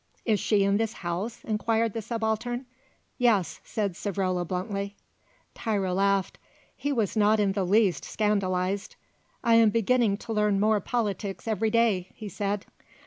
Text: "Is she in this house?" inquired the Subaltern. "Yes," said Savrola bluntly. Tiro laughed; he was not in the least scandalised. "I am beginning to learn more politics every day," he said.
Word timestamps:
"Is 0.25 0.39
she 0.39 0.63
in 0.63 0.77
this 0.77 0.93
house?" 1.05 1.43
inquired 1.43 1.93
the 1.93 2.01
Subaltern. 2.01 2.65
"Yes," 3.19 3.61
said 3.63 3.93
Savrola 3.93 4.47
bluntly. 4.47 4.95
Tiro 5.53 5.93
laughed; 5.93 6.39
he 6.75 6.91
was 6.91 7.15
not 7.15 7.39
in 7.39 7.51
the 7.51 7.63
least 7.63 8.03
scandalised. 8.03 8.95
"I 9.43 9.53
am 9.53 9.69
beginning 9.69 10.17
to 10.17 10.33
learn 10.33 10.59
more 10.59 10.79
politics 10.79 11.47
every 11.47 11.69
day," 11.69 12.07
he 12.15 12.29
said. 12.29 12.65